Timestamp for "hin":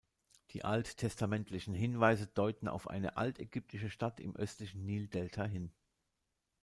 5.45-5.71